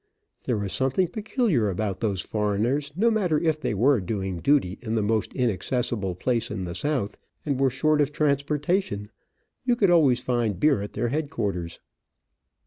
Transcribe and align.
There 0.45 0.57
was 0.57 0.73
something 0.73 1.09
peculiar 1.09 1.69
about 1.69 1.99
those 1.99 2.21
foreigners, 2.21 2.91
no 2.95 3.11
matter 3.11 3.39
if 3.39 3.61
they 3.61 3.75
were 3.75 3.99
doing 4.01 4.39
duty 4.39 4.79
in 4.81 4.95
the 4.95 5.03
most 5.03 5.31
inaccessible 5.33 6.15
place 6.15 6.49
in 6.49 6.63
the 6.63 6.73
south, 6.73 7.19
and 7.45 7.59
were 7.59 7.69
short 7.69 8.01
of 8.01 8.11
transportation, 8.11 9.11
you 9.63 9.75
could 9.75 9.91
always 9.91 10.19
find 10.19 10.59
beer 10.59 10.81
at 10.81 10.93
their 10.93 11.09
headquarters. 11.09 11.81